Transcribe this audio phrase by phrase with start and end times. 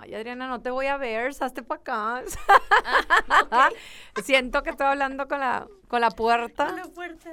[0.00, 2.22] Ay, Adriana, no te voy a ver, hazte para acá.
[3.50, 3.70] Ah,
[4.22, 6.70] Siento que estoy hablando con la, con la puerta.
[6.72, 7.30] La puerta.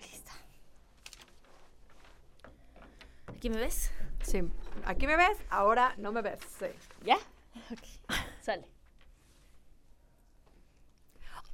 [0.00, 0.32] Lista.
[3.26, 3.92] ¿Aquí me ves?
[4.22, 4.42] Sí.
[4.84, 6.40] Aquí me ves, ahora no me ves.
[6.58, 6.66] Sí.
[7.04, 7.16] ¿Ya?
[7.70, 8.14] Ok.
[8.40, 8.75] Sale.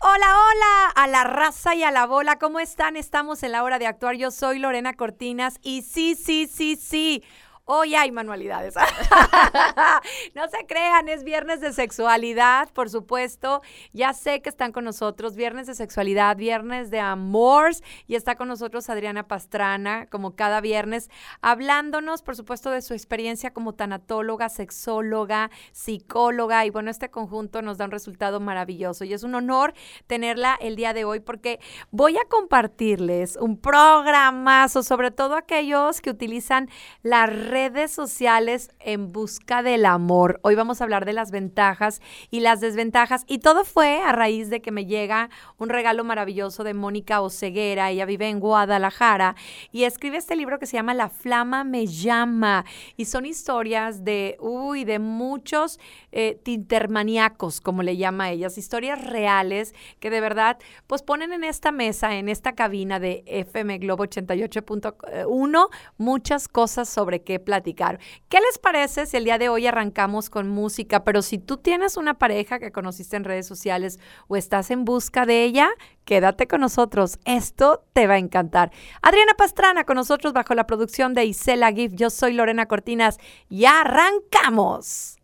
[0.04, 2.96] Hola, hola, a la raza y a la bola, ¿cómo están?
[2.96, 4.16] Estamos en la hora de actuar.
[4.16, 7.22] Yo soy Lorena Cortinas y sí, sí, sí, sí.
[7.64, 8.74] Hoy hay manualidades.
[10.34, 13.62] no se crean, es viernes de sexualidad, por supuesto.
[13.92, 17.84] Ya sé que están con nosotros, viernes de sexualidad, viernes de amores.
[18.08, 21.08] Y está con nosotros Adriana Pastrana, como cada viernes,
[21.40, 26.66] hablándonos, por supuesto, de su experiencia como tanatóloga, sexóloga, psicóloga.
[26.66, 29.04] Y bueno, este conjunto nos da un resultado maravilloso.
[29.04, 29.72] Y es un honor
[30.08, 31.60] tenerla el día de hoy porque
[31.92, 36.68] voy a compartirles un programazo, sobre todo aquellos que utilizan
[37.02, 40.40] la redes sociales en busca del amor.
[40.42, 42.00] Hoy vamos a hablar de las ventajas
[42.30, 43.24] y las desventajas.
[43.26, 47.90] Y todo fue a raíz de que me llega un regalo maravilloso de Mónica Oceguera.
[47.90, 49.36] Ella vive en Guadalajara
[49.70, 52.64] y escribe este libro que se llama La Flama me llama.
[52.96, 55.78] Y son historias de, uy, de muchos
[56.10, 58.56] eh, tintermaníacos, como le llama a ellas.
[58.56, 63.76] Historias reales que de verdad, pues ponen en esta mesa, en esta cabina de FM
[63.76, 67.98] Globo 88.1, muchas cosas sobre qué platicar.
[68.28, 71.04] ¿Qué les parece si el día de hoy arrancamos con música?
[71.04, 73.98] Pero si tú tienes una pareja que conociste en redes sociales
[74.28, 75.70] o estás en busca de ella,
[76.04, 77.18] quédate con nosotros.
[77.24, 78.72] Esto te va a encantar.
[79.02, 81.94] Adriana Pastrana con nosotros bajo la producción de Isela Gift.
[81.94, 85.21] Yo soy Lorena Cortinas y arrancamos.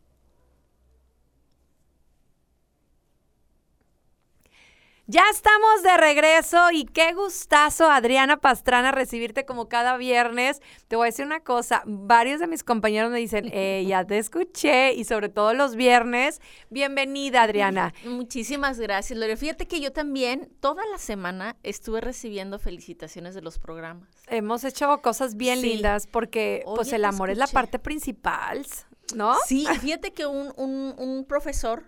[5.10, 10.60] Ya estamos de regreso y qué gustazo, Adriana Pastrana, recibirte como cada viernes.
[10.86, 14.18] Te voy a decir una cosa, varios de mis compañeros me dicen, eh, ya te
[14.18, 16.42] escuché y sobre todo los viernes.
[16.68, 17.94] Bienvenida, Adriana.
[18.04, 19.38] Muchísimas gracias, Lore.
[19.38, 24.10] Fíjate que yo también toda la semana estuve recibiendo felicitaciones de los programas.
[24.26, 25.70] Hemos hecho cosas bien Sí.
[25.70, 28.66] lindas porque pues el amor es la parte principal,
[29.14, 29.36] ¿no?
[29.46, 31.84] Sí, fíjate que un, un- un profesor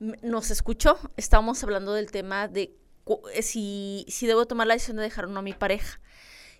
[0.00, 2.74] nos escuchó, estábamos hablando del tema de
[3.32, 6.00] eh, si, si debo tomar la decisión de dejar o no a mi pareja.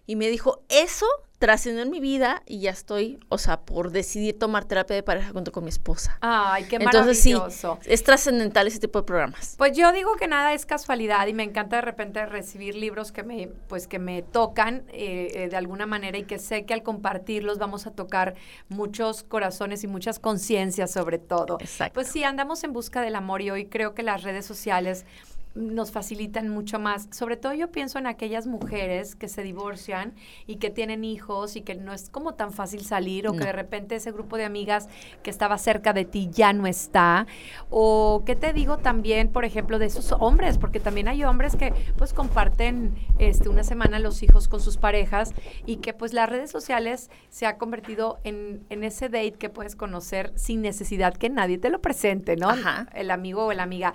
[0.07, 1.07] Y me dijo, eso
[1.41, 5.31] trascendió en mi vida y ya estoy, o sea, por decidir tomar terapia de pareja
[5.33, 6.19] junto con mi esposa.
[6.21, 7.79] Ay, qué Entonces sí, maravilloso.
[7.87, 9.55] es trascendental ese tipo de programas.
[9.57, 13.23] Pues yo digo que nada es casualidad y me encanta de repente recibir libros que
[13.23, 16.83] me, pues que me tocan eh, eh, de alguna manera y que sé que al
[16.83, 18.35] compartirlos vamos a tocar
[18.69, 21.57] muchos corazones y muchas conciencias sobre todo.
[21.59, 21.95] Exacto.
[21.95, 25.07] Pues sí, andamos en busca del amor y hoy creo que las redes sociales
[25.55, 27.09] nos facilitan mucho más.
[27.11, 30.15] Sobre todo yo pienso en aquellas mujeres que se divorcian
[30.47, 33.53] y que tienen hijos y que no es como tan fácil salir o que de
[33.53, 34.89] repente ese grupo de amigas
[35.23, 37.27] que estaba cerca de ti ya no está.
[37.69, 41.73] O qué te digo también, por ejemplo, de esos hombres, porque también hay hombres que
[41.97, 45.33] pues comparten este, una semana los hijos con sus parejas
[45.67, 49.75] y que pues las redes sociales se ha convertido en, en ese date que puedes
[49.75, 52.51] conocer sin necesidad que nadie te lo presente, ¿no?
[52.51, 52.89] Ajá.
[52.95, 53.95] El amigo o la amiga.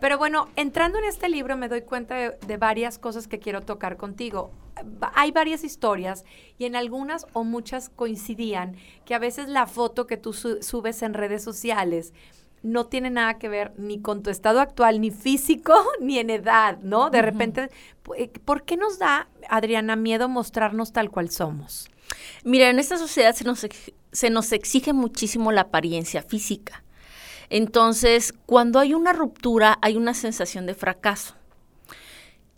[0.00, 3.62] Pero bueno, entrando en este libro me doy cuenta de, de varias cosas que quiero
[3.62, 4.50] tocar contigo.
[5.14, 6.24] Hay varias historias
[6.58, 11.02] y en algunas o muchas coincidían que a veces la foto que tú su- subes
[11.02, 12.12] en redes sociales
[12.62, 16.78] no tiene nada que ver ni con tu estado actual, ni físico, ni en edad,
[16.82, 17.10] ¿no?
[17.10, 17.70] De repente,
[18.04, 21.88] pu- ¿por qué nos da, Adriana, miedo mostrarnos tal cual somos?
[22.44, 23.66] Mira, en esta sociedad se nos,
[24.12, 26.82] se nos exige muchísimo la apariencia física.
[27.50, 31.34] Entonces, cuando hay una ruptura, hay una sensación de fracaso.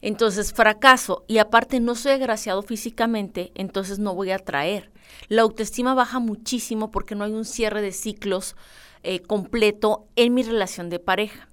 [0.01, 4.93] Entonces, fracaso y aparte no soy agraciado físicamente, entonces no voy a atraer.
[5.29, 8.55] La autoestima baja muchísimo porque no hay un cierre de ciclos
[9.03, 11.49] eh, completo en mi relación de pareja.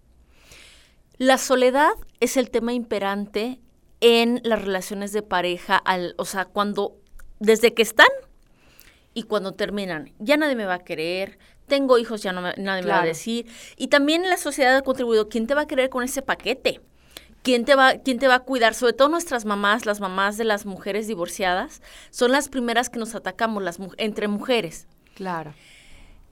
[1.17, 3.59] La soledad es el tema imperante
[4.01, 6.97] en las relaciones de pareja, al, o sea, cuando
[7.39, 8.09] desde que están
[9.13, 12.83] y cuando terminan, ya nadie me va a querer, tengo hijos, ya no me- nadie
[12.83, 13.47] me va a decir.
[13.77, 16.81] Y también la sociedad ha contribuido, ¿quién te va a querer con ese paquete?
[17.43, 18.73] ¿Quién te, va, ¿Quién te va a cuidar?
[18.73, 23.13] Sobre todo nuestras mamás, las mamás de las mujeres divorciadas, son las primeras que nos
[23.13, 24.87] atacamos las, entre mujeres.
[25.13, 25.53] Claro.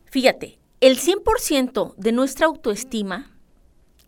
[0.06, 3.32] Fíjate, el 100% de nuestra autoestima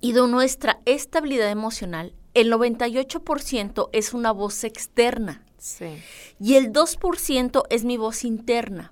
[0.01, 5.97] y de nuestra estabilidad emocional, el 98% es una voz externa Sí.
[6.39, 8.91] y el 2% es mi voz interna.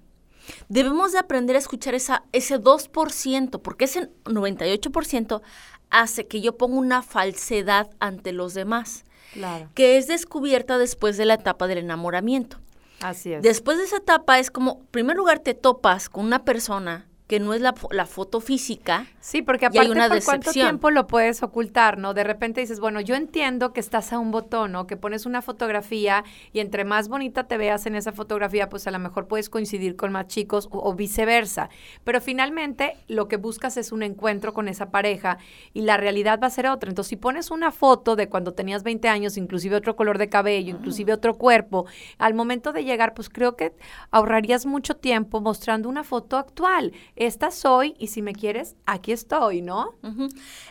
[0.69, 5.41] Debemos de aprender a escuchar esa, ese 2%, porque ese 98%
[5.89, 9.69] hace que yo ponga una falsedad ante los demás, Claro.
[9.73, 12.57] que es descubierta después de la etapa del enamoramiento.
[13.01, 13.41] Así es.
[13.41, 17.39] Después de esa etapa es como, en primer lugar, te topas con una persona que
[17.39, 19.07] no es la, fo- la foto física.
[19.19, 22.13] Sí, porque y hay aparte una por cuánto tiempo lo puedes ocultar, ¿no?
[22.13, 24.85] De repente dices, bueno, yo entiendo que estás a un botón, ¿no?
[24.85, 28.91] Que pones una fotografía y entre más bonita te veas en esa fotografía, pues a
[28.91, 31.69] lo mejor puedes coincidir con más chicos o, o viceversa.
[32.03, 35.39] Pero finalmente lo que buscas es un encuentro con esa pareja
[35.73, 36.89] y la realidad va a ser otra.
[36.89, 40.69] Entonces, si pones una foto de cuando tenías 20 años, inclusive otro color de cabello,
[40.69, 41.87] inclusive otro cuerpo,
[42.19, 43.73] al momento de llegar, pues creo que
[44.11, 46.91] ahorrarías mucho tiempo mostrando una foto actual.
[47.25, 49.95] Esta soy y si me quieres, aquí estoy, ¿no?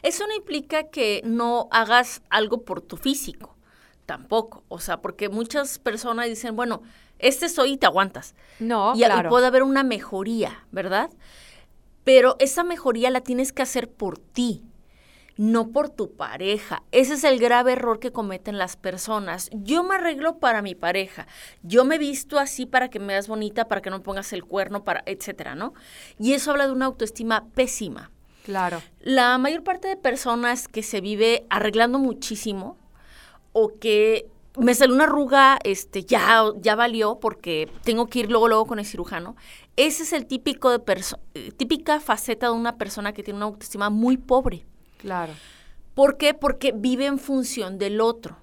[0.03, 3.57] Eso no implica que no hagas algo por tu físico,
[4.05, 4.63] tampoco.
[4.69, 6.83] O sea, porque muchas personas dicen, bueno,
[7.19, 8.35] este soy y te aguantas.
[8.61, 9.31] No, y, y claro.
[9.31, 11.09] puede haber una mejoría, ¿verdad?
[12.05, 14.63] Pero esa mejoría la tienes que hacer por ti,
[15.43, 16.85] no por tu pareja.
[16.93, 19.51] Ese es el grave error que cometen las personas.
[19.53, 21.27] Yo me arreglo para mi pareja.
[21.65, 24.45] Yo me visto así para que me veas bonita, para que no me pongas el
[24.45, 25.75] cuerno, para etcétera, ¿no?
[26.17, 28.13] Y eso habla de una autoestima pésima.
[28.45, 28.83] Claro.
[29.01, 32.79] La mayor parte de personas que se vive arreglando muchísimo
[33.53, 38.47] o que me salió una arruga, este, ya, ya valió porque tengo que ir luego,
[38.47, 39.35] luego con el cirujano.
[39.75, 41.03] Ese es el típico de
[41.35, 44.67] eh, típica faceta de una persona que tiene una autoestima muy pobre.
[45.03, 45.35] Claro.
[45.95, 46.33] ¿Por qué?
[46.33, 48.39] Porque vive en función del otro.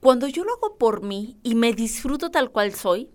[0.00, 3.08] Cuando yo lo hago por mí y me disfruto tal cual soy,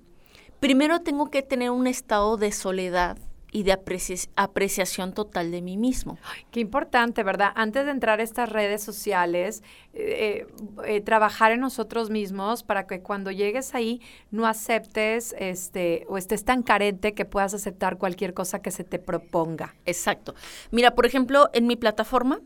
[0.60, 3.18] primero tengo que tener un estado de soledad
[3.52, 6.18] y de apreci- apreciación total de mí mismo.
[6.50, 7.52] Qué importante, ¿verdad?
[7.56, 9.62] Antes de entrar a estas redes sociales,
[9.94, 10.48] eh,
[10.86, 14.02] eh, trabajar en nosotros mismos para que cuando llegues ahí
[14.32, 18.98] no aceptes este o estés tan carente que puedas aceptar cualquier cosa que se te
[18.98, 19.76] proponga.
[19.86, 20.34] Exacto.
[20.72, 22.42] Mira, por ejemplo, en mi plataforma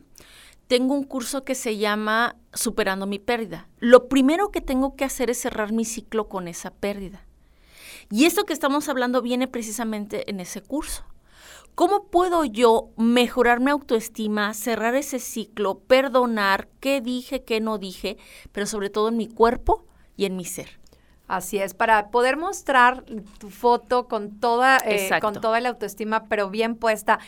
[0.68, 3.68] tengo un curso que se llama Superando mi pérdida.
[3.80, 7.26] Lo primero que tengo que hacer es cerrar mi ciclo con esa pérdida.
[8.12, 11.04] Y esto que estamos hablando viene precisamente en ese curso.
[11.76, 18.18] ¿Cómo puedo yo mejorar mi autoestima, cerrar ese ciclo, perdonar qué dije, qué no dije,
[18.52, 19.86] pero sobre todo en mi cuerpo
[20.16, 20.80] y en mi ser?
[21.28, 23.04] Así es, para poder mostrar
[23.38, 27.20] tu foto con toda, eh, con toda la autoestima, pero bien puesta.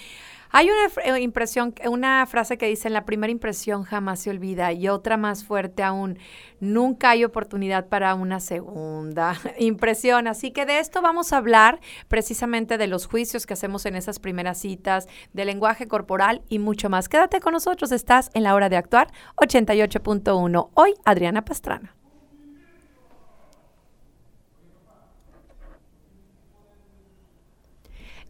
[0.51, 4.87] Hay una eh, impresión, una frase que dice, la primera impresión jamás se olvida, y
[4.87, 6.17] otra más fuerte aún,
[6.59, 10.27] nunca hay oportunidad para una segunda impresión.
[10.27, 14.17] Así que de esto vamos a hablar precisamente de los juicios que hacemos en esas
[14.19, 17.09] primeras citas, del lenguaje corporal y mucho más.
[17.09, 20.69] Quédate con nosotros, estás en la hora de actuar 88.1.
[20.73, 21.98] Hoy, Adriana Pastrana.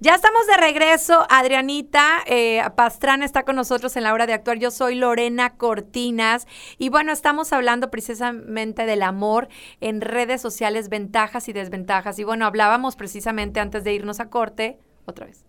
[0.02, 1.26] Ya estamos de regreso.
[1.30, 4.58] Adrianita eh, Pastrana está con nosotros en la hora de actuar.
[4.58, 6.48] Yo soy Lorena Cortinas.
[6.78, 9.50] Y bueno, estamos hablando precisamente del amor
[9.82, 12.18] en redes sociales, ventajas y desventajas.
[12.18, 14.80] Y bueno, hablábamos precisamente antes de irnos a corte.
[15.06, 15.49] Otra vez.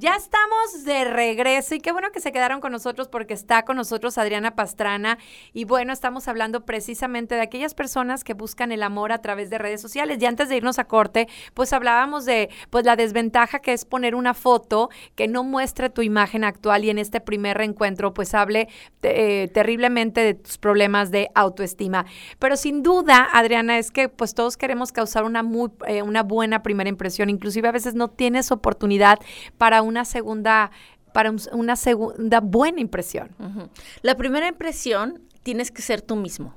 [0.00, 3.76] Ya estamos de regreso y qué bueno que se quedaron con nosotros porque está con
[3.76, 5.18] nosotros Adriana Pastrana
[5.52, 9.58] y bueno, estamos hablando precisamente de aquellas personas que buscan el amor a través de
[9.58, 10.18] redes sociales.
[10.20, 14.14] Y antes de irnos a corte, pues hablábamos de pues la desventaja que es poner
[14.14, 18.68] una foto que no muestre tu imagen actual y en este primer reencuentro pues hable
[19.02, 22.06] eh, terriblemente de tus problemas de autoestima.
[22.38, 26.62] Pero sin duda, Adriana, es que pues todos queremos causar una muy eh, una buena
[26.62, 29.18] primera impresión, inclusive a veces no tienes oportunidad
[29.56, 30.70] para una segunda
[31.12, 33.30] para un- una segunda buena impresión.
[33.38, 33.68] Ujú.
[34.02, 36.54] La primera impresión tienes que ser tú mismo.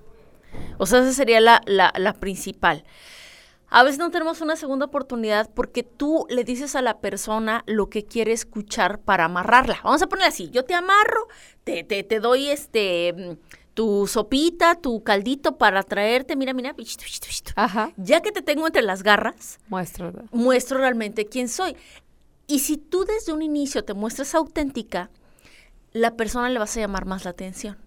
[0.78, 2.84] O sea, esa sería la, la- la principal.
[3.74, 7.90] A veces no tenemos una segunda oportunidad porque tú le dices a la persona lo
[7.90, 9.80] que quiere escuchar para amarrarla.
[9.82, 11.28] Vamos a ponerle así, yo te amarro,
[11.64, 16.74] te, te, te doy este mm, tu sopita, tu caldito para traerte, mira, mira.
[17.56, 17.94] Ajá.
[17.96, 20.12] ya que te tengo entre las garras, Muestra.
[20.34, 21.78] muestro realmente quién soy.
[22.52, 25.10] Y si tú desde un inicio te muestras auténtica,
[25.94, 27.78] la persona le vas a llamar más la atención.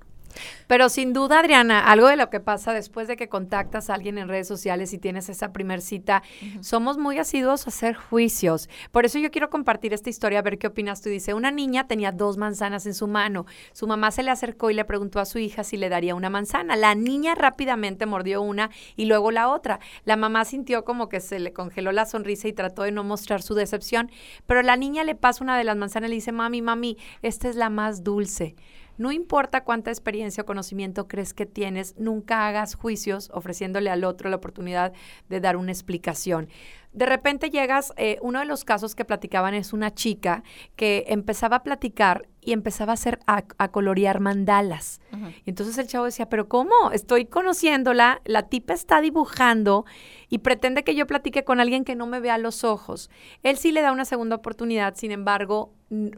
[0.67, 4.19] Pero sin duda, Adriana, algo de lo que pasa después de que contactas a alguien
[4.19, 6.23] en redes sociales y tienes esa primer cita,
[6.61, 8.69] somos muy asiduos a hacer juicios.
[8.93, 11.09] Por eso yo quiero compartir esta historia, a ver qué opinas tú.
[11.09, 13.47] Dice, una niña tenía dos manzanas en su mano.
[13.73, 16.31] Su mamá se le acercó y le preguntó a su hija si le daría una
[16.31, 16.77] manzana.
[16.77, 19.81] La niña rápidamente mordió una y luego la otra.
[20.05, 23.43] La mamá sintió como que se le congeló la sonrisa y trató de no mostrar
[23.43, 24.11] su decepción,
[24.47, 27.49] pero la niña le pasa una de las manzanas y le dice, mami, mami, esta
[27.49, 28.57] es la más dulce.
[28.99, 34.31] No importa cuánta experiencia o conocimiento crees que tienes, nunca hagas juicios ofreciéndole al otro
[34.31, 34.93] la oportunidad
[35.29, 36.49] de dar una explicación.
[36.95, 40.45] de repente llegas, eh, uno de los casos que platicaban es una chica
[40.77, 45.01] que empezaba a platicar y empezaba a hacer, a, a colorear mandalas.
[45.45, 46.93] Y entonces el chavo decía, pero ¿cómo?
[46.93, 49.87] Estoy conociéndola, la tipa está dibujando
[50.29, 53.11] y pretende que yo platique con alguien que no me vea a los ojos.
[53.43, 55.73] Él sí le da una segunda oportunidad, sin embargo,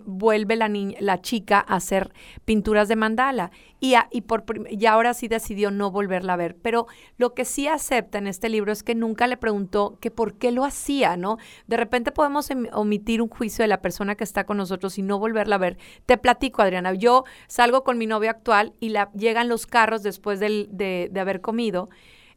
[0.04, 2.12] vuelve la, niña, la chica a hacer
[2.45, 6.56] pinturas de mandala y, y, por, y ahora sí decidió no volverla a ver.
[6.56, 6.87] Pero
[7.18, 10.52] lo que sí acepta en este libro es que nunca le preguntó que por qué
[10.52, 11.38] lo hacía, ¿no?
[11.66, 15.02] De repente podemos em, omitir un juicio de la persona que está con nosotros y
[15.02, 15.78] no volverla a ver.
[16.06, 20.40] Te platico, Adriana, yo salgo con mi novio actual y la, llegan los carros después
[20.40, 21.88] de, de haber comido.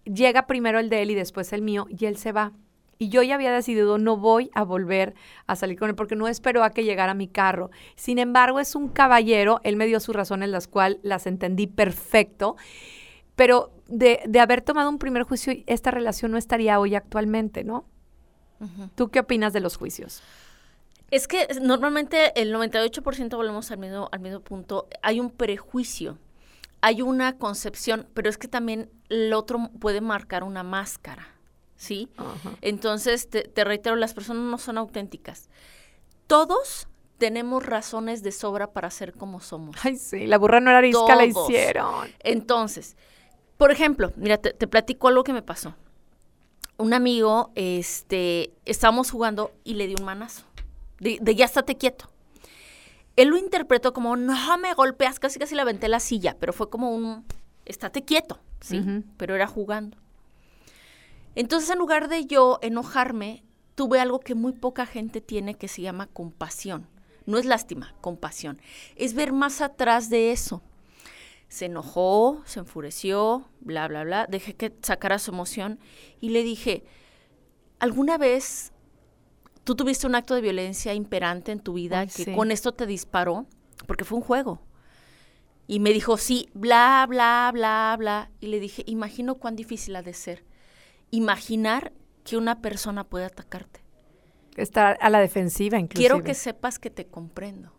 [0.05, 2.53] Llega primero el de él y después el mío y él se va
[3.01, 5.15] y yo ya había decidido no voy a volver
[5.47, 7.71] a salir con él porque no espero a que llegara mi carro.
[7.95, 12.57] Sin embargo, es un caballero, él me dio sus razones, las cuales las entendí perfecto,
[13.37, 17.85] pero de, haber tomado un primer juicio, esta relación no estaría hoy actualmente, ¿no?
[18.95, 20.21] ¿Tú qué opinas de los juicios?
[21.09, 26.17] Es que normalmente el 98% volvemos al mismo, al mismo punto, hay un prejuicio,
[26.81, 31.38] hay una concepción, pero es que también el otro puede marcar una máscara.
[31.79, 32.09] ¿Sí?
[32.61, 35.49] Entonces, te, reitero, las personas no son auténticas.
[36.27, 39.77] Todos tenemos razones de sobra para ser como somos.
[39.83, 42.09] Ay, sí, la burra no era arisca, la hicieron.
[42.19, 42.97] Entonces,
[43.57, 45.73] por ejemplo, mira, te, platico algo que me pasó.
[46.77, 50.43] Un amigo, este, estábamos jugando y le di un manazo.
[50.99, 52.09] De, ya estate quieto.
[53.15, 56.69] Él lo interpretó como, no me golpeas, casi casi le aventé la silla, pero fue
[56.69, 57.25] como un,
[57.65, 58.81] estate quieto, ¿sí?
[59.17, 59.97] Pero era jugando.
[61.39, 65.81] Entonces, en lugar de yo enojarme, tuve algo que muy poca gente tiene que se
[65.81, 66.89] llama compasión.
[67.25, 68.59] No es lástima, compasión.
[68.97, 70.61] Es ver más atrás de eso.
[71.47, 74.27] Se enojó, se enfureció, bla, bla, bla.
[74.27, 75.79] Dejé que sacara su emoción
[76.19, 76.83] y le dije,
[77.79, 78.73] ¿alguna vez
[79.63, 83.45] tú tuviste un acto de violencia imperante en tu vida que con esto te disparó?
[83.87, 84.61] Porque fue un juego.
[85.67, 88.29] Y me dijo, sí, bla, bla, bla, bla.
[88.41, 90.48] Y le dije, imagino cuán difícil ha de ser
[91.11, 93.83] imaginar que una persona puede atacarte.
[94.55, 96.09] Estar a la defensiva inclusive.
[96.09, 97.73] Quiero que sepas que te comprendo,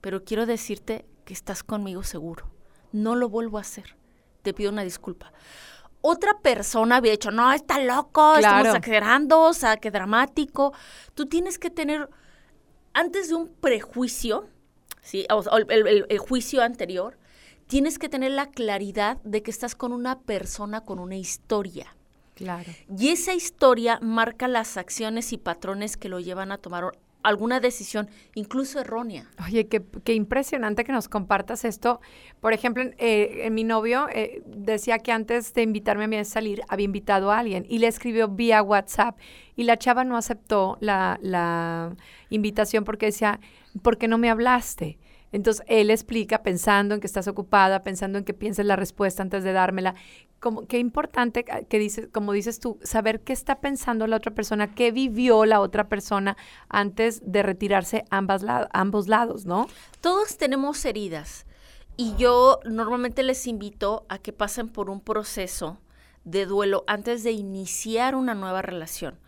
[0.00, 2.50] pero quiero decirte que estás conmigo seguro.
[2.92, 3.96] No lo vuelvo a hacer.
[4.42, 5.32] Te pido una disculpa.
[6.02, 10.74] Otra persona había dicho, no, está loco, estamos exagerando, o sea, qué dramático.
[11.14, 12.10] Tú tienes que tener,
[12.92, 14.46] antes de un prejuicio,
[15.00, 15.26] ¿sí?
[15.30, 17.18] el juicio anterior,
[17.66, 21.96] tienes que tener la claridad de que estás con una persona con una historia
[22.34, 22.70] Claro.
[22.98, 26.92] Y esa historia marca las acciones y patrones que lo llevan a tomar
[27.24, 29.28] alguna decisión, incluso errónea.
[29.44, 32.00] Oye, qué, qué impresionante que nos compartas esto.
[32.40, 36.24] Por ejemplo, eh, en mi novio eh, decía que antes de invitarme a mí a
[36.24, 39.18] salir, había invitado a alguien y le escribió vía WhatsApp
[39.56, 41.96] y la chava no aceptó la, la
[42.28, 43.40] invitación porque decía,
[43.82, 44.98] ¿por qué no me hablaste?
[45.34, 49.42] Entonces él explica pensando en que estás ocupada, pensando en que pienses la respuesta antes
[49.42, 49.96] de dármela,
[50.38, 54.76] como, qué importante que dices, como dices tú, saber qué está pensando la otra persona,
[54.76, 56.36] qué vivió la otra persona
[56.68, 59.66] antes de retirarse ambas ambos lados, ¿no?
[60.00, 61.46] Todos tenemos heridas
[61.96, 65.80] y yo normalmente les invito a que pasen por un proceso
[66.22, 69.18] de duelo antes de iniciar una nueva relación.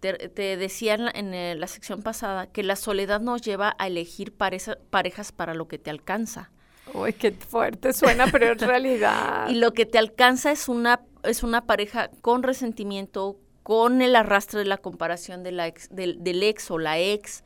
[0.00, 5.54] Te, decía en, la, sección pasada que la soledad nos lleva a elegir parejas para
[5.54, 6.50] lo que te alcanza.
[6.94, 9.48] Uy, qué fuerte suena, pero es realidad.
[9.48, 14.60] y lo que te alcanza es una, es una pareja con resentimiento, con el arrastre
[14.60, 17.44] de la comparación de la ex, del, ex o la ex,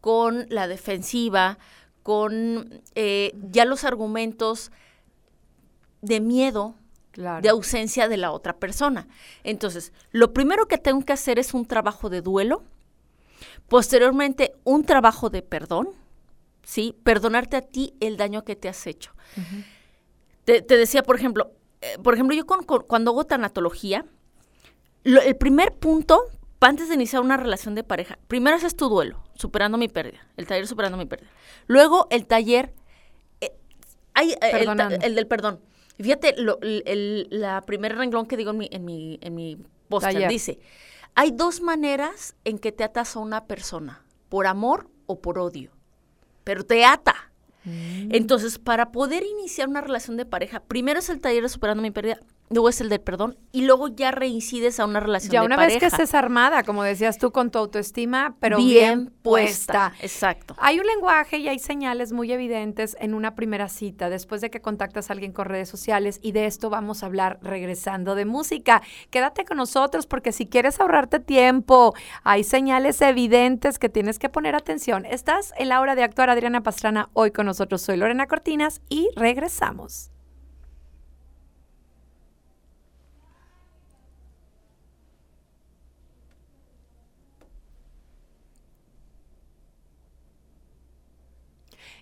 [0.00, 1.58] con la defensiva,
[2.02, 4.70] con eh, ya los argumentos
[6.02, 6.76] de miedo,
[7.16, 9.08] de ausencia de la otra persona.
[9.44, 12.62] Entonces, lo primero que tengo que hacer es un trabajo de duelo,
[13.68, 15.88] posteriormente un trabajo de perdón,
[16.62, 16.94] ¿sí?
[17.02, 19.12] Perdonarte a ti el daño que te has hecho.
[20.44, 24.04] te, decía, por ejemplo, eh, por ejemplo, yo cuando hago tanatología,
[25.04, 26.24] el primer punto,
[26.60, 30.46] antes de iniciar una relación de pareja, primero haces tu duelo, superando mi pérdida, el
[30.46, 31.30] taller superando mi pérdida.
[31.66, 32.74] Luego el taller,
[33.40, 33.52] eh,
[34.14, 34.66] hay, eh,
[35.02, 35.60] el, del perdón.
[35.98, 40.28] Fíjate, lo, el, la primer renglón que digo en mi, en mi, en mi póster
[40.28, 40.58] dice,
[41.14, 45.76] hay dos maneras en que te atas a una persona, por amor o por odio
[46.46, 47.32] pero te ata.
[47.64, 48.14] Mm.
[48.14, 51.90] Entonces, para poder iniciar una relación de pareja, primero es el taller de Superando mi
[51.90, 55.46] pérdida, luego es el del perdón y luego ya reincides a una relación Ya de
[55.46, 59.90] una vez que estés armada, como decías tú, con tu autoestima, pero bien, bien, puesta.
[59.90, 60.04] puesta.
[60.04, 60.54] Exacto.
[60.58, 64.60] Hay un lenguaje y hay señales muy evidentes en una primera cita, después de que
[64.60, 68.82] contactas a alguien con redes sociales, y de esto vamos a hablar regresando de música.
[69.10, 74.54] Quédate con nosotros porque si quieres ahorrarte tiempo, hay señales evidentes que tienes que poner
[74.54, 75.04] atención.
[75.06, 77.82] Estás en la hora de actuar, Adriana Pastrana, hoy con nosotros.
[77.82, 80.10] Soy Lorena Cortinas y regresamos.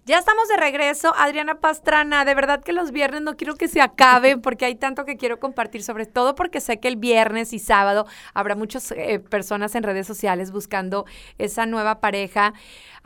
[0.06, 2.26] Ya estamos de regreso, Adriana Pastrana.
[2.26, 5.40] De verdad que los viernes no quiero que se acaben porque hay tanto que quiero
[5.40, 9.82] compartir, sobre todo porque sé que el viernes y sábado habrá muchas eh, personas en
[9.82, 11.06] redes sociales buscando
[11.38, 12.52] esa nueva pareja.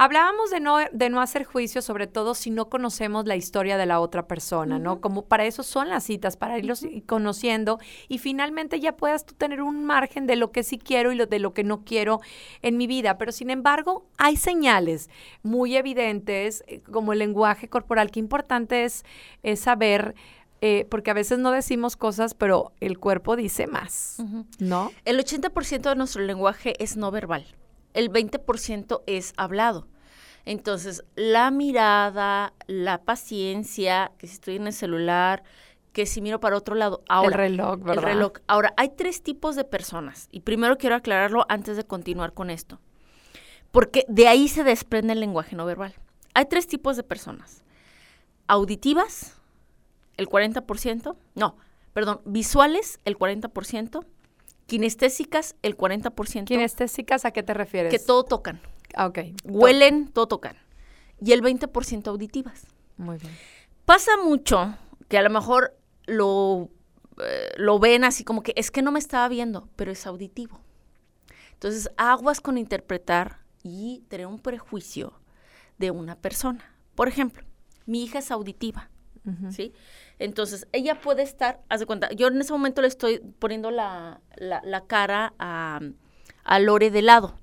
[0.01, 3.85] Hablábamos de no, de no hacer juicio, sobre todo si no conocemos la historia de
[3.85, 5.01] la otra persona, ¿no?
[5.01, 9.61] Como para eso son las citas, para irlos conociendo y finalmente ya puedas tú tener
[9.61, 12.21] un margen de lo que sí quiero y lo, de lo que no quiero
[12.63, 13.19] en mi vida.
[13.19, 15.11] Pero sin embargo, hay señales
[15.43, 19.05] muy evidentes, eh, como el lenguaje corporal, que importante es,
[19.43, 20.15] es saber,
[20.61, 24.23] eh, porque a veces no decimos cosas, pero el cuerpo dice más,
[24.59, 24.91] ¿no?
[25.05, 27.47] El 80% de nuestro lenguaje es no verbal.
[27.95, 29.87] El 20% es hablado.
[30.45, 35.43] Entonces, la mirada, la paciencia, que si estoy en el celular,
[35.93, 37.03] que si miro para otro lado.
[37.09, 38.05] Ahora, el reloj, ¿verdad?
[38.05, 38.33] El reloj.
[38.47, 40.29] Ahora, hay tres tipos de personas.
[40.31, 42.81] Y primero quiero aclararlo antes de continuar con esto.
[43.71, 45.95] Porque de ahí se desprende el lenguaje no verbal.
[46.39, 47.65] Hay tres tipos de personas.
[48.47, 49.35] Auditivas,
[50.17, 51.17] el 40%.
[51.35, 51.57] No,
[51.93, 54.07] perdón, visuales, el 40%.
[54.67, 56.45] Kinestésicas, el 40%.
[56.45, 57.91] ¿Kinestésicas a qué te refieres?
[57.91, 58.61] Que todo tocan.
[58.95, 59.19] Ah, ok.
[59.43, 60.57] Huelen, todo tocan.
[61.21, 62.69] Y el 20% auditivas.
[62.99, 63.37] Muy bien.
[63.85, 64.77] Pasa mucho
[65.09, 65.77] que a lo mejor
[66.07, 66.69] lo,
[67.21, 70.61] eh, lo ven así como que es que no me estaba viendo, pero es auditivo.
[71.55, 75.15] Entonces, aguas con interpretar y tener un prejuicio
[75.79, 76.75] de una persona.
[76.95, 77.43] Por ejemplo,
[77.87, 78.91] mi hija es auditiva.
[79.51, 79.75] ¿sí?
[80.19, 84.21] Entonces, ella puede estar, haz de cuenta, yo en ese momento le estoy poniendo la,
[84.37, 85.81] la- la cara a,
[86.45, 87.39] a Lore de lado.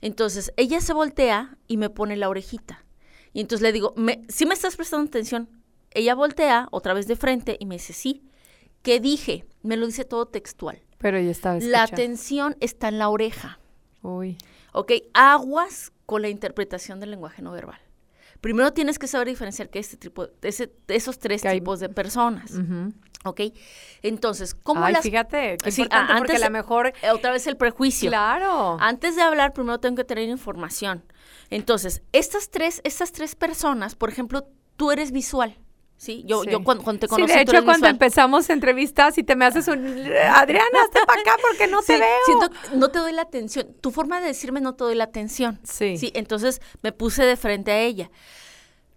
[0.00, 2.84] Entonces, ella se voltea y me pone la orejita.
[3.32, 5.48] Y entonces le digo, me, ¿sí me estás prestando atención?
[5.90, 8.22] Ella voltea otra vez de frente y me dice, sí.
[8.82, 9.44] ¿Qué dije?
[9.62, 10.80] Me lo dice todo textual.
[10.98, 13.58] Pero ya estaba La atención está en la oreja.
[14.02, 14.38] Uy.
[14.72, 14.92] ¿Ok?
[15.14, 17.80] Aguas con la interpretación del lenguaje no verbal.
[18.40, 21.88] Primero tienes que saber diferenciar que este tipo, ese- esos tres Que hay- tipos de
[21.90, 22.52] personas.
[23.24, 23.40] ¿Ok?
[24.02, 25.02] Entonces, ¿cómo Ay, las...
[25.02, 26.92] fíjate, qué Sí, importante porque antes- lo mejor...
[27.12, 28.08] Otra vez el prejuicio.
[28.10, 28.78] Claro.
[28.80, 31.04] Antes de hablar, primero tengo que tener información.
[31.50, 35.58] Entonces, estas tres, estas tres personas, por ejemplo, tú eres visual,
[36.00, 36.22] ¿sí?
[36.26, 36.50] Yo, Sí.
[36.50, 37.90] yo cuando, cuando te Sí, conocí, de tú hecho, cuando visual.
[37.92, 39.78] empezamos entrevistas y te me haces un...
[40.32, 42.08] Adriana, hazte para acá porque no te Sí, veo.
[42.24, 43.66] Siento no te doy la atención.
[43.82, 45.60] Tu forma de decirme no te doy la atención.
[45.62, 45.98] Sí.
[45.98, 48.10] Sí, entonces me puse de frente a ella.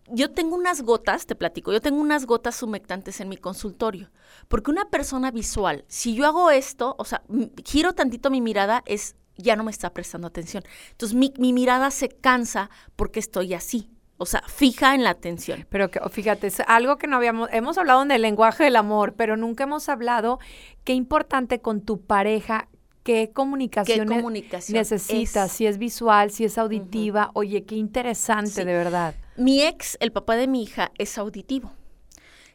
[0.07, 4.09] Yo tengo unas gotas, te platico, yo tengo unas gotas humectantes en mi consultorio.
[4.47, 7.21] Porque una persona visual, si yo hago esto, o sea,
[7.65, 10.63] giro tantito mi mirada, es ya no me está prestando atención.
[10.91, 13.89] Entonces mi, mi mirada se cansa porque estoy así.
[14.23, 15.65] O sea, fija en la atención.
[15.69, 19.13] Pero que, fíjate, es algo que no habíamos, hemos hablado en el lenguaje del amor,
[19.15, 20.39] pero nunca hemos hablado
[20.83, 22.67] qué importante con tu pareja,
[23.03, 25.57] qué comunicación, ne- comunicación necesitas, es?
[25.57, 28.63] si es visual, si es auditiva, oye, qué interesante, Sí.
[28.63, 29.13] de verdad.
[29.35, 31.73] Mi ex, el papá de mi hija, es auditivo.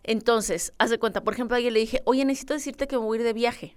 [0.04, 3.18] Entonces, haz de cuenta, por ejemplo, ayer le dije, oye, necesito decirte que me voy
[3.18, 3.76] a ir de viaje.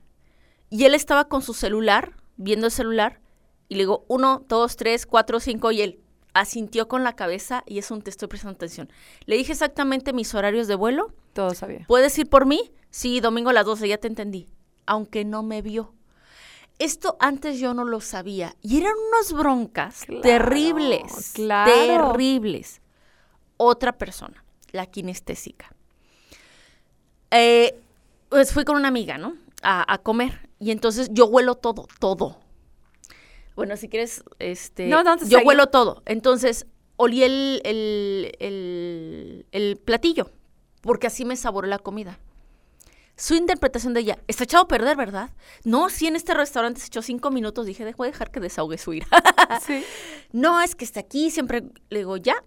[0.69, 3.19] Y él estaba con su celular, viendo el celular,
[3.67, 5.99] y le digo, uno, dos, tres, cuatro, cinco, y él
[6.33, 8.89] asintió con la cabeza y es un te estoy prestando atención.
[9.25, 11.13] Le dije exactamente mis horarios de vuelo.
[11.33, 11.85] Todo sabía.
[11.87, 12.71] ¿Puedes ir por mí?
[12.89, 14.47] Sí, domingo a las 12, ya te entendí.
[14.85, 15.93] Aunque no me vio.
[16.79, 18.55] Esto antes yo no lo sabía.
[18.61, 21.31] Y eran unas broncas Claro, terribles.
[21.33, 21.71] claro.
[22.13, 22.81] Terribles.
[23.57, 25.71] Otra persona, la kinestésica.
[27.29, 27.79] Eh,
[28.29, 29.35] pues fui con una amiga, ¿no?
[29.61, 30.49] A, a comer.
[30.59, 32.39] Y entonces yo huelo todo, todo.
[33.55, 34.87] Bueno, si quieres, este.
[34.87, 35.47] No, no, te yo seguí.
[35.47, 36.01] huelo todo.
[36.05, 40.31] Entonces, olí el, el, el, el platillo,
[40.81, 42.19] porque así me saboró la comida.
[43.17, 45.29] Su interpretación de ella, está echado a perder, ¿verdad?
[45.63, 47.65] No, sí, en este restaurante se echó cinco minutos.
[47.65, 49.07] Dije, dejo de dejar que desahogue su ira.
[49.63, 49.83] Sí.
[50.31, 51.63] no, es que está aquí, siempre.
[51.89, 52.43] Le digo, ya.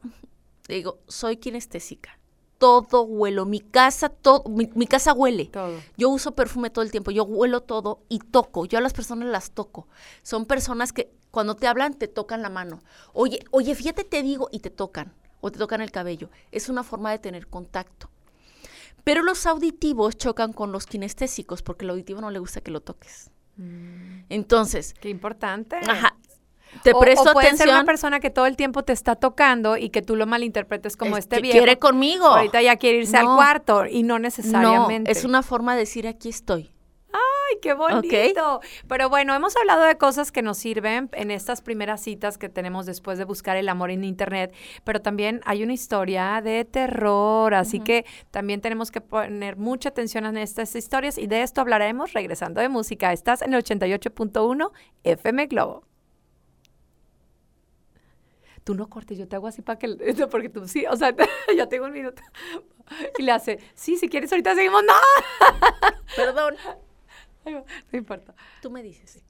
[0.66, 2.18] Le digo, soy kinestésica.
[2.58, 3.44] Todo huelo.
[3.46, 5.46] Mi casa, todo, mi, mi casa huele.
[5.46, 5.80] Todo.
[5.96, 8.64] Yo uso perfume todo el tiempo, yo huelo todo y toco.
[8.66, 9.88] Yo a las personas las toco.
[10.22, 12.80] Son personas que cuando te hablan te tocan la mano.
[13.12, 16.30] Oye, oye, fíjate, te digo y te tocan o te tocan el cabello.
[16.52, 18.08] Es una forma de tener contacto.
[19.02, 22.80] Pero los auditivos chocan con los kinestésicos porque el auditivo no le gusta que lo
[22.80, 23.30] toques.
[24.28, 25.76] Entonces, Qué importante.
[25.86, 26.13] ajá,
[26.82, 29.76] te O- presto o puede ser una persona que todo el tiempo te está tocando
[29.76, 31.56] y que tú lo malinterpretes como es este viejo.
[31.58, 32.26] quiere conmigo.
[32.26, 33.36] Ahorita ya quiere irse al No.
[33.36, 35.10] cuarto y no No, necesariamente.
[35.10, 36.70] es una forma de decir aquí estoy.
[37.12, 38.60] ¡Ay, qué bonito!
[38.88, 42.86] Pero bueno, hemos hablado de cosas que nos sirven en estas primeras citas que tenemos
[42.86, 47.78] después de buscar el amor en internet, pero también hay una historia de terror, así
[47.80, 52.60] que también tenemos que poner mucha atención en estas historias y de esto hablaremos regresando
[52.60, 53.12] de música.
[53.12, 54.72] Estás en el 88.1
[55.04, 55.84] FM Globo.
[58.64, 59.88] Tú no cortes, yo te hago así para que,
[60.30, 61.14] porque tú sí, o sea,
[61.56, 62.22] ya tengo un minuto.
[63.18, 64.94] Y le hace, sí, si quieres ahorita seguimos, no.
[66.16, 66.56] Perdón.
[67.44, 68.34] No importa.
[68.62, 69.22] Tú me dices.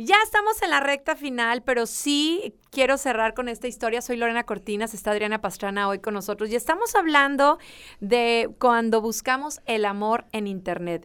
[0.00, 4.00] Ya estamos en la recta final, pero sí quiero cerrar con esta historia.
[4.00, 7.58] Soy Lorena Cortinas, está Adriana Pastrana hoy con nosotros y estamos hablando
[7.98, 11.04] de cuando buscamos el amor en Internet.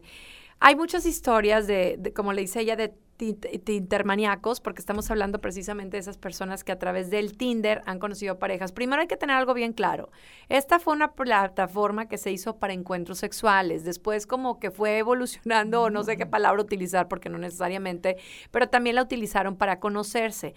[0.60, 5.40] Hay muchas historias de, de, como le dice ella, de ti- tintermaníacos, porque estamos hablando
[5.40, 8.72] precisamente de esas personas que a través del Tinder han conocido parejas.
[8.72, 10.10] Primero hay que tener algo bien claro.
[10.48, 13.84] Esta fue una plataforma que se hizo para encuentros sexuales.
[13.84, 18.16] Después como que fue evolucionando, o no sé qué palabra utilizar, porque no necesariamente,
[18.50, 20.54] pero también la utilizaron para conocerse.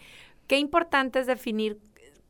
[0.48, 1.80] Qué importante es definir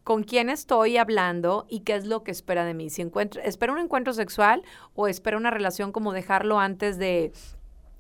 [0.04, 2.90] con quién estoy hablando y qué es lo que espera de mí.
[2.90, 4.63] Si encuentro, espera un encuentro sexual
[4.96, 7.34] o espera una relación como dejarlo antes de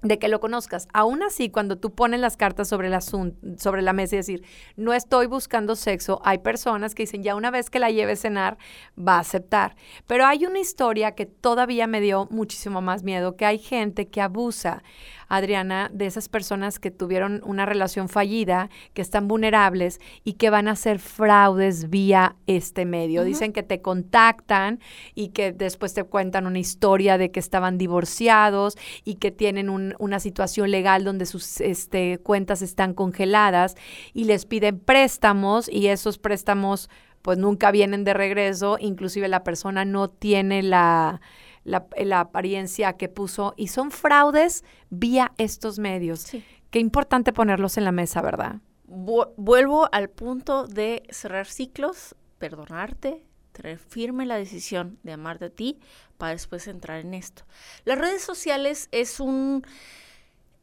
[0.01, 0.87] de que lo conozcas.
[0.93, 4.43] Aún así, cuando tú pones las cartas sobre, el asun- sobre la mesa y decir,
[4.75, 8.15] no estoy buscando sexo, hay personas que dicen, ya una vez que la lleve a
[8.15, 8.57] cenar,
[8.97, 9.75] va a aceptar.
[10.05, 14.21] Pero hay una historia que todavía me dio muchísimo más miedo, que hay gente que
[14.21, 14.83] abusa,
[15.29, 20.67] Adriana, de esas personas que tuvieron una relación fallida, que están vulnerables y que van
[20.67, 23.23] a hacer fraudes vía este medio.
[23.23, 24.79] Dicen que te contactan
[25.15, 29.95] y que después te cuentan una historia de que estaban divorciados y que tienen un-
[29.99, 33.75] una situación legal donde sus este, cuentas están congeladas
[34.13, 36.89] y les piden préstamos y esos préstamos
[37.21, 41.19] pues nunca vienen de regreso, inclusive la persona no tiene la,
[41.67, 46.21] la, la apariencia que puso y son fraudes vía estos medios.
[46.21, 46.43] Sí.
[46.71, 48.55] Qué importante ponerlos en la mesa, ¿verdad?
[48.87, 55.49] Vu- vuelvo al punto de cerrar ciclos, perdonarte, tener firme la decisión de amarte a
[55.49, 55.79] ti
[56.17, 57.43] para después entrar en esto.
[57.85, 59.63] Las redes sociales es un,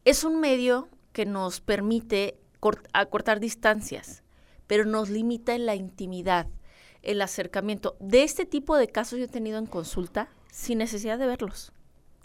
[0.04, 4.22] es un medio que nos permite cort- acortar distancias,
[4.66, 6.46] pero nos limita en la intimidad,
[7.02, 7.96] el acercamiento.
[8.00, 11.72] De este tipo de casos yo he tenido en consulta sin necesidad de verlos.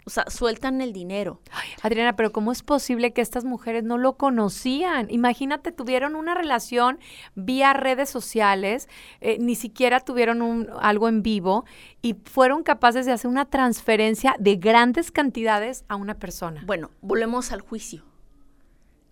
[0.06, 1.40] O sea, sueltan el dinero.
[1.82, 5.08] Adriana, pero ¿cómo es posible que estas mujeres no lo conocían?
[5.10, 7.00] Imagínate, tuvieron una relación
[7.34, 8.88] vía redes sociales,
[9.20, 11.64] eh, ni siquiera tuvieron un, algo en vivo
[12.02, 16.62] y fueron capaces de hacer una transferencia de grandes cantidades a una persona.
[16.64, 18.04] Bueno, volvemos al juicio.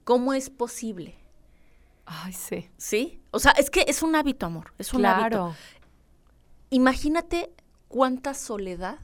[0.05, 1.17] ¿Cómo es posible?
[2.07, 2.71] Ay, sí.
[2.79, 3.21] ¿Sí?
[3.33, 4.73] O sea, es que es un hábito, amor.
[4.79, 5.55] Es un hábito.
[6.71, 7.51] Imagínate
[7.89, 8.99] cuánta soledad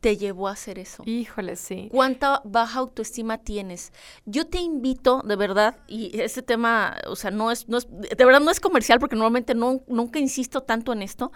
[0.00, 1.04] te llevó a hacer eso.
[1.06, 1.88] Híjole, sí.
[1.92, 3.92] ¿Cuánta baja autoestima tienes?
[4.26, 8.24] Yo te invito, de verdad, y este tema, o sea, no es, no es, de
[8.24, 11.30] verdad no es comercial porque normalmente no, nunca insisto tanto en esto,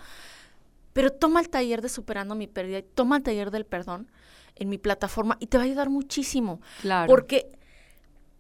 [0.93, 4.11] pero toma el taller de Superando mi pérdida, y toma el taller del perdón
[4.57, 6.61] en mi plataforma y te va a ayudar muchísimo.
[6.81, 7.07] Claro.
[7.09, 7.53] Porque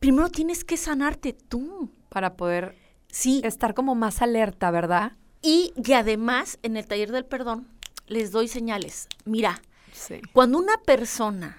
[0.00, 1.90] primero tienes que sanarte tú.
[2.08, 2.74] Para poder
[3.08, 5.12] Sí, estar como más alerta, ¿verdad?
[5.42, 7.68] y que además en el taller del perdón
[8.06, 9.08] les doy señales.
[9.24, 9.60] Mira,
[9.92, 10.20] Sí.
[10.32, 11.56] cuando una persona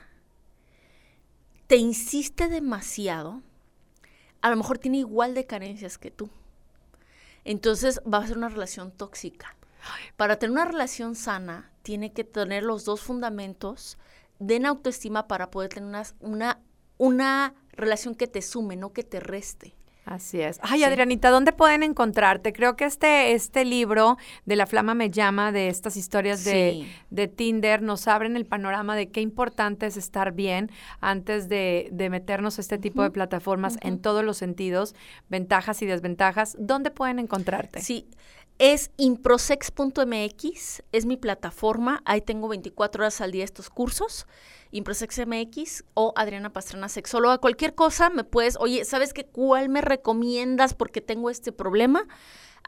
[1.67, 3.41] te insiste demasiado,
[4.41, 6.29] a lo mejor tiene igual de carencias que tú.
[7.43, 9.55] Entonces va a ser una relación tóxica.
[10.17, 13.97] Para tener una relación sana, tiene que tener los dos fundamentos
[14.39, 16.59] de autoestima para poder tener una, una,
[16.97, 19.73] una relación que te sume, no que te reste.
[20.07, 20.57] Así es.
[20.63, 20.83] Ay, Sí.
[20.85, 22.53] Adrianita, ¿dónde pueden encontrarte?
[22.53, 26.87] Creo que este, este libro de La Flama me llama, de estas historias de, Sí.
[27.09, 32.09] de Tinder, nos abren el panorama de qué importante es estar bien antes de, de
[32.09, 34.95] meternos a este tipo de plataformas en todos los sentidos,
[35.27, 36.55] ventajas y desventajas.
[36.57, 37.81] ¿Dónde pueden encontrarte?
[37.81, 38.07] Sí,
[38.59, 44.25] es improsex.mx, es mi plataforma, ahí tengo 24 horas al día estos cursos,
[44.71, 49.25] improsex.mx o Adriana Pastrana Sexóloga, cualquier cosa me puedes, oye, ¿sabes qué?
[49.25, 52.07] ¿Cuál me recomiendas porque tengo este problema?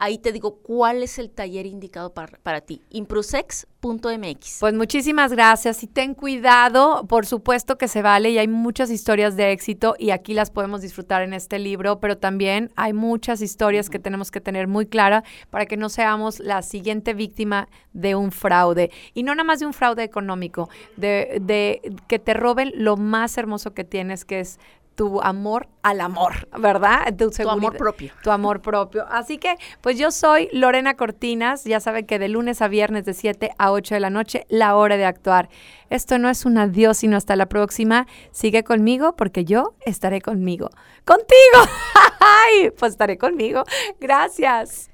[0.00, 2.82] Ahí te digo cuál es el taller indicado para, para ti.
[2.90, 4.56] Improsex.mx.
[4.58, 9.36] Pues muchísimas gracias y ten cuidado, por supuesto que se vale y hay muchas historias
[9.36, 13.90] de éxito y aquí las podemos disfrutar en este libro, pero también hay muchas historias
[13.90, 18.32] que tenemos que tener muy clara para que no seamos la siguiente víctima de un
[18.32, 22.96] fraude y no nada más de un fraude económico, de, de que te roben lo
[22.96, 24.58] más hermoso que tienes que es
[24.94, 27.14] tu amor al amor, ¿verdad?
[27.16, 28.12] Tu, amor propio.
[28.22, 29.06] Tu amor propio.
[29.08, 33.14] Así que, pues yo soy Lorena Cortinas, ya saben que de lunes a viernes de
[33.14, 35.48] 7 a 8 de la noche, la hora de actuar.
[35.88, 38.06] Esto no es un adiós, sino hasta la próxima.
[38.30, 40.70] Sigue conmigo porque yo estaré conmigo.
[41.04, 41.70] ¡Contigo!
[42.20, 42.70] ¡Ay!
[42.78, 43.64] Pues estaré conmigo.
[44.00, 44.89] Gracias.